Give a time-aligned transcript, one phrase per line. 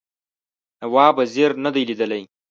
[0.81, 2.21] نواب وزیر نه دی لیدلی.